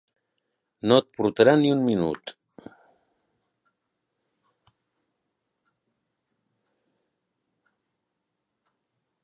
[0.91, 2.33] No et portarà ni un minut!